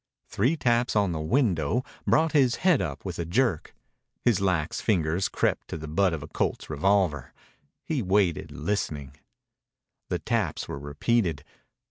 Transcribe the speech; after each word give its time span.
Three 0.25 0.57
taps 0.57 0.95
on 0.95 1.11
the 1.11 1.19
window 1.21 1.83
brought 2.07 2.31
his 2.31 2.55
head 2.65 2.81
up 2.81 3.05
with 3.05 3.19
a 3.19 3.23
jerk. 3.23 3.75
His 4.25 4.41
lax 4.41 4.81
fingers 4.81 5.29
crept 5.29 5.67
to 5.67 5.77
the 5.77 5.87
butt 5.87 6.11
of 6.11 6.23
a 6.23 6.27
Colt's 6.27 6.71
revolver. 6.71 7.33
He 7.83 8.01
waited, 8.01 8.51
listening. 8.51 9.13
The 10.09 10.17
taps 10.17 10.67
were 10.67 10.79
repeated. 10.79 11.43